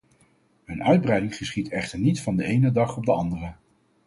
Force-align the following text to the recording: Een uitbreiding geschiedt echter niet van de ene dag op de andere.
Een 0.65 0.83
uitbreiding 0.83 1.35
geschiedt 1.35 1.69
echter 1.69 1.99
niet 1.99 2.21
van 2.21 2.35
de 2.35 2.43
ene 2.43 2.71
dag 2.71 2.97
op 2.97 3.05
de 3.05 3.11
andere. 3.11 3.53